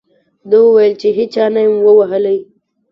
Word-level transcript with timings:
ده 0.49 0.57
وویل 0.65 0.93
چې 1.01 1.09
هېچا 1.17 1.45
نه 1.53 1.59
یم 1.65 1.75
ووهلی. 1.85 2.37